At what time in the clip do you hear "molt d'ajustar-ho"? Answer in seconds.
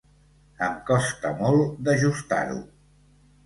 1.43-2.61